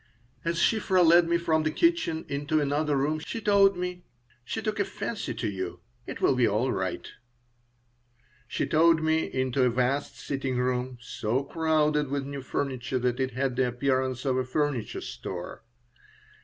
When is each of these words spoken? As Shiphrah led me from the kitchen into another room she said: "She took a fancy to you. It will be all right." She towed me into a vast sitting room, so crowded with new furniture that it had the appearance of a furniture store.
As 0.43 0.57
Shiphrah 0.57 1.03
led 1.05 1.27
me 1.29 1.37
from 1.37 1.61
the 1.61 1.69
kitchen 1.69 2.25
into 2.27 2.59
another 2.59 2.97
room 2.97 3.19
she 3.19 3.37
said: 3.39 4.01
"She 4.43 4.59
took 4.59 4.79
a 4.79 4.83
fancy 4.83 5.35
to 5.35 5.47
you. 5.47 5.79
It 6.07 6.21
will 6.21 6.33
be 6.35 6.47
all 6.47 6.71
right." 6.71 7.07
She 8.47 8.65
towed 8.65 9.03
me 9.03 9.31
into 9.31 9.61
a 9.61 9.69
vast 9.69 10.17
sitting 10.19 10.57
room, 10.57 10.97
so 10.99 11.43
crowded 11.43 12.09
with 12.09 12.25
new 12.25 12.41
furniture 12.41 12.97
that 12.97 13.19
it 13.19 13.33
had 13.35 13.55
the 13.55 13.67
appearance 13.67 14.25
of 14.25 14.37
a 14.37 14.43
furniture 14.43 15.01
store. 15.01 15.63